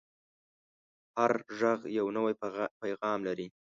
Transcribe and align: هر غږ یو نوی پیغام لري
هر 1.17 1.31
غږ 1.59 1.81
یو 1.97 2.07
نوی 2.17 2.33
پیغام 2.81 3.19
لري 3.27 3.47